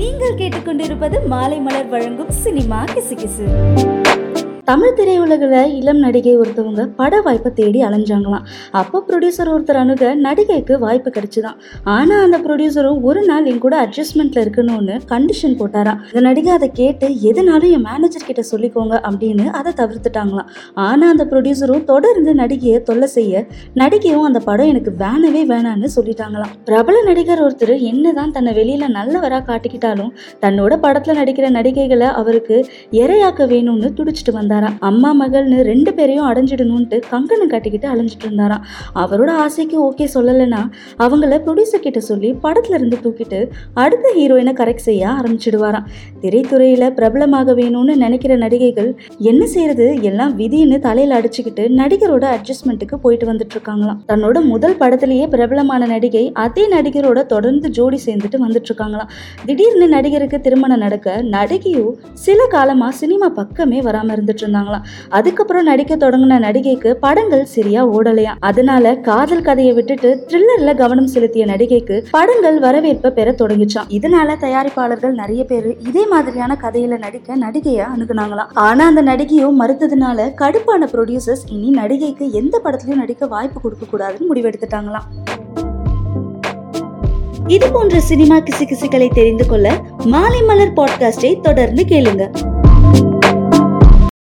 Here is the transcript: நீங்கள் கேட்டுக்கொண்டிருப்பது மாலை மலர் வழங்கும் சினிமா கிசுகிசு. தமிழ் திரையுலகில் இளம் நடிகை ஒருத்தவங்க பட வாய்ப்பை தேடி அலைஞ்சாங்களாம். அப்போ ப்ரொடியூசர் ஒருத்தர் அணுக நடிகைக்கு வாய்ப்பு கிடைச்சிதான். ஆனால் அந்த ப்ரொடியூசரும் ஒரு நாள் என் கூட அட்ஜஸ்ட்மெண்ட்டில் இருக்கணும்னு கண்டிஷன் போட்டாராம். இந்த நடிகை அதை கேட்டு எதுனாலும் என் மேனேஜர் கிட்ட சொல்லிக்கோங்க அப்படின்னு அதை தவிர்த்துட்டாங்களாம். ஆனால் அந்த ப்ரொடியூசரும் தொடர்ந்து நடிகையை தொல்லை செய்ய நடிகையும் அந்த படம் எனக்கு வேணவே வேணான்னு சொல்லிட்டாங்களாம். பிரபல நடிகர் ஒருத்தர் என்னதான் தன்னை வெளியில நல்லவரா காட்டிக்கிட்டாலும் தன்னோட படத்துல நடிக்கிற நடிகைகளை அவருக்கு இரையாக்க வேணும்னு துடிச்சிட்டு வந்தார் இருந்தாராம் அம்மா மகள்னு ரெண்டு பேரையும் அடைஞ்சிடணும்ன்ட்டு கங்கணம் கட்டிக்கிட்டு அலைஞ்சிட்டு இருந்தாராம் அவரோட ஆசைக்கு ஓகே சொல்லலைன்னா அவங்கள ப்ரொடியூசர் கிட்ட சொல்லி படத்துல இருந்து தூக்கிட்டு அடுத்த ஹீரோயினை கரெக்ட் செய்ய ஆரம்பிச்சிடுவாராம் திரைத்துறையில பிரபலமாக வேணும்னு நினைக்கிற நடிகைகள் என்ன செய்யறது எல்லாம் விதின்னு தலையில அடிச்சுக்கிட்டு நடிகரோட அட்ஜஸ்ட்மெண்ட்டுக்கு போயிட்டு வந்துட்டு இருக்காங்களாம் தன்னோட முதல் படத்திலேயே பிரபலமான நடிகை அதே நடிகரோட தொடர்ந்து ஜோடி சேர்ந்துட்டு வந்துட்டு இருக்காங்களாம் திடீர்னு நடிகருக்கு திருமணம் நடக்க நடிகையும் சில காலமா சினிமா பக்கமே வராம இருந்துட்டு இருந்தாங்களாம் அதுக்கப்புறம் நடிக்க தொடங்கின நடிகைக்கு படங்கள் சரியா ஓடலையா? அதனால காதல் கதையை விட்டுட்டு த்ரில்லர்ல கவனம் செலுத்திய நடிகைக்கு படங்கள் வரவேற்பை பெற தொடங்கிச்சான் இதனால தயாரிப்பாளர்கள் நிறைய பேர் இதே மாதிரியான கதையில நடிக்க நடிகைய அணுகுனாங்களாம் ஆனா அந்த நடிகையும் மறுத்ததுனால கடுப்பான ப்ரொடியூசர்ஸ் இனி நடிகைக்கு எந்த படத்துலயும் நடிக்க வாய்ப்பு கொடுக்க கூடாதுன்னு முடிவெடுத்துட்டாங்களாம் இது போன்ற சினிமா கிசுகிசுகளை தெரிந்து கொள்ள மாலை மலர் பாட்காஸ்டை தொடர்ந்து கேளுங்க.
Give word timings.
நீங்கள் 0.00 0.38
கேட்டுக்கொண்டிருப்பது 0.38 1.16
மாலை 1.26 1.58
மலர் 1.58 1.88
வழங்கும் 1.88 2.30
சினிமா 2.30 2.84
கிசுகிசு. 2.84 3.46
தமிழ் 4.68 4.94
திரையுலகில் 4.98 5.72
இளம் 5.78 5.98
நடிகை 5.98 6.32
ஒருத்தவங்க 6.38 6.82
பட 6.98 7.20
வாய்ப்பை 7.20 7.52
தேடி 7.52 7.82
அலைஞ்சாங்களாம். 7.84 8.44
அப்போ 8.70 8.98
ப்ரொடியூசர் 9.08 9.50
ஒருத்தர் 9.54 9.78
அணுக 9.80 10.14
நடிகைக்கு 10.14 10.74
வாய்ப்பு 10.78 11.10
கிடைச்சிதான். 11.10 11.56
ஆனால் 11.94 12.22
அந்த 12.22 12.38
ப்ரொடியூசரும் 12.46 13.00
ஒரு 13.02 13.24
நாள் 13.24 13.44
என் 13.44 13.58
கூட 13.58 13.86
அட்ஜஸ்ட்மெண்ட்டில் 13.86 14.42
இருக்கணும்னு 14.44 14.94
கண்டிஷன் 15.10 15.56
போட்டாராம். 15.60 15.98
இந்த 16.06 16.20
நடிகை 16.20 16.52
அதை 16.52 16.68
கேட்டு 16.72 17.08
எதுனாலும் 17.30 17.70
என் 17.70 17.84
மேனேஜர் 17.90 18.26
கிட்ட 18.26 18.44
சொல்லிக்கோங்க 18.52 18.94
அப்படின்னு 19.08 19.46
அதை 19.50 19.72
தவிர்த்துட்டாங்களாம். 19.80 20.48
ஆனால் 20.74 21.08
அந்த 21.08 21.26
ப்ரொடியூசரும் 21.32 21.84
தொடர்ந்து 21.84 22.34
நடிகையை 22.34 22.82
தொல்லை 22.82 23.06
செய்ய 23.06 23.44
நடிகையும் 23.74 24.26
அந்த 24.30 24.38
படம் 24.38 24.66
எனக்கு 24.66 24.94
வேணவே 25.04 25.44
வேணான்னு 25.52 25.90
சொல்லிட்டாங்களாம். 25.96 26.54
பிரபல 26.64 27.02
நடிகர் 27.02 27.44
ஒருத்தர் 27.48 27.74
என்னதான் 27.80 28.30
தன்னை 28.30 28.54
வெளியில 28.62 28.90
நல்லவரா 28.98 29.42
காட்டிக்கிட்டாலும் 29.50 30.10
தன்னோட 30.40 30.72
படத்துல 30.86 31.18
நடிக்கிற 31.20 31.50
நடிகைகளை 31.50 32.10
அவருக்கு 32.22 32.66
இரையாக்க 32.90 33.46
வேணும்னு 33.54 33.90
துடிச்சிட்டு 34.00 34.32
வந்தார் 34.32 34.52
இருந்தாராம் 34.56 34.76
அம்மா 34.84 35.10
மகள்னு 35.14 35.58
ரெண்டு 35.64 35.90
பேரையும் 35.94 36.26
அடைஞ்சிடணும்ன்ட்டு 36.26 36.96
கங்கணம் 37.06 37.50
கட்டிக்கிட்டு 37.50 37.86
அலைஞ்சிட்டு 37.90 38.26
இருந்தாராம் 38.26 38.64
அவரோட 39.02 39.30
ஆசைக்கு 39.44 39.76
ஓகே 39.84 40.06
சொல்லலைன்னா 40.14 40.60
அவங்கள 40.98 41.38
ப்ரொடியூசர் 41.44 41.82
கிட்ட 41.82 42.00
சொல்லி 42.06 42.30
படத்துல 42.44 42.78
இருந்து 42.78 42.98
தூக்கிட்டு 43.02 43.38
அடுத்த 43.76 44.12
ஹீரோயினை 44.16 44.52
கரெக்ட் 44.54 44.86
செய்ய 44.86 45.04
ஆரம்பிச்சிடுவாராம் 45.14 45.86
திரைத்துறையில 46.22 46.90
பிரபலமாக 46.94 47.54
வேணும்னு 47.54 47.96
நினைக்கிற 47.96 48.34
நடிகைகள் 48.36 48.90
என்ன 49.24 49.42
செய்யறது 49.46 49.88
எல்லாம் 50.04 50.34
விதின்னு 50.36 50.78
தலையில 50.80 51.18
அடிச்சுக்கிட்டு 51.18 51.66
நடிகரோட 51.74 52.24
அட்ஜஸ்ட்மெண்ட்டுக்கு 52.34 52.98
போயிட்டு 53.04 53.28
வந்துட்டு 53.30 53.56
இருக்காங்களாம் 53.56 54.00
தன்னோட 54.08 54.36
முதல் 54.46 54.78
படத்திலேயே 54.78 55.26
பிரபலமான 55.28 55.82
நடிகை 55.86 56.24
அதே 56.44 56.66
நடிகரோட 56.72 57.20
தொடர்ந்து 57.26 57.68
ஜோடி 57.76 58.00
சேர்ந்துட்டு 58.06 58.40
வந்துட்டு 58.44 58.70
இருக்காங்களாம் 58.70 59.12
திடீர்னு 59.46 59.88
நடிகருக்கு 59.88 60.40
திருமணம் 60.40 60.84
நடக்க 60.84 61.18
நடிகையும் 61.34 61.92
சில 62.24 62.40
காலமா 62.50 62.90
சினிமா 62.98 63.28
பக்கமே 63.36 63.78
வராம 63.84 64.12
இருந்துட்டு 64.14 64.43
இருந்தாங்களாம் 64.44 64.86
அதுக்கப்புறம் 65.08 65.64
நடிக்க 65.64 65.96
தொடங்கின 65.96 66.38
நடிகைக்கு 66.40 66.90
படங்கள் 67.00 67.44
சரியா 67.46 67.86
ஓடலையா? 67.88 68.32
அதனால 68.40 68.94
காதல் 69.00 69.42
கதையை 69.42 69.72
விட்டுட்டு 69.72 70.26
த்ரில்லர்ல 70.28 70.76
கவனம் 70.76 71.06
செலுத்திய 71.06 71.46
நடிகைக்கு 71.46 72.04
படங்கள் 72.10 72.58
வரவேற்பை 72.58 73.10
பெற 73.10 73.34
தொடங்கிச்சான் 73.38 73.88
இதனால 73.88 74.36
தயாரிப்பாளர்கள் 74.40 75.14
நிறைய 75.14 75.44
பேர் 75.44 75.76
இதே 75.88 76.06
மாதிரியான 76.06 76.58
கதையில 76.62 76.98
நடிக்க 76.98 77.36
நடிகைய 77.36 77.86
அணுகுனாங்களாம் 77.94 78.52
ஆனா 78.54 78.86
அந்த 78.86 79.02
நடிகையும் 79.02 79.60
மறுத்ததுனால 79.60 80.28
கடுப்பான 80.40 80.88
ப்ரொடியூசர்ஸ் 80.92 81.44
இனி 81.48 81.70
நடிகைக்கு 81.70 82.32
எந்த 82.32 82.60
படத்துலயும் 82.64 83.02
நடிக்க 83.04 83.26
வாய்ப்பு 83.26 83.60
கொடுக்க 83.60 83.84
கூடாதுன்னு 83.86 84.30
முடிவெடுத்துட்டாங்களாம் 84.30 85.08
இது 87.48 87.72
போன்ற 87.72 88.00
சினிமா 88.00 88.36
கிசுகிசுகளை 88.38 89.08
தெரிந்து 89.12 89.46
கொள்ள 89.46 89.66
மாலை 90.04 90.42
மலர் 90.42 90.72
பாட்காஸ்டை 90.72 91.40
தொடர்ந்து 91.40 91.82
கேளுங்க. 91.82 92.24